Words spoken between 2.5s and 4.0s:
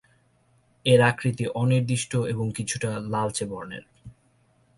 কিছুটা লালচে বর্ণের।